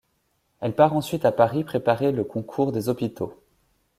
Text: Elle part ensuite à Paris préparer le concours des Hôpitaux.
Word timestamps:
Elle 0.61 0.73
part 0.73 0.95
ensuite 0.95 1.25
à 1.25 1.31
Paris 1.31 1.63
préparer 1.63 2.11
le 2.11 2.23
concours 2.23 2.71
des 2.71 2.89
Hôpitaux. 2.89 3.39